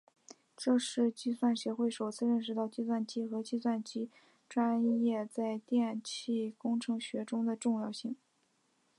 [0.57, 4.09] 这是专业协会首次认识到计算机和计算机技
[4.55, 8.15] 术在电气工程学中的重要性。